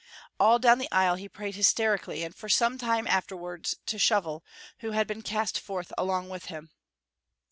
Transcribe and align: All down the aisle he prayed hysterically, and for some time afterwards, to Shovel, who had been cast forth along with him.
All 0.39 0.57
down 0.57 0.79
the 0.79 0.91
aisle 0.91 1.13
he 1.13 1.29
prayed 1.29 1.53
hysterically, 1.53 2.23
and 2.23 2.33
for 2.33 2.49
some 2.49 2.79
time 2.79 3.05
afterwards, 3.05 3.75
to 3.85 3.99
Shovel, 3.99 4.43
who 4.79 4.93
had 4.93 5.05
been 5.05 5.21
cast 5.21 5.59
forth 5.59 5.93
along 5.95 6.27
with 6.27 6.45
him. 6.45 6.71